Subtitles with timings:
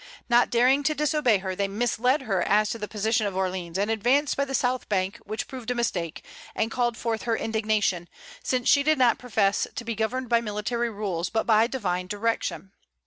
[0.29, 3.91] Not daring to disobey her, they misled her as to the position of Orleans, and
[3.91, 6.23] advanced by the south bank, which proved a mistake,
[6.55, 8.09] and called forth her indignation,
[8.43, 12.71] since she did not profess to be governed by military rules, but by divine direction.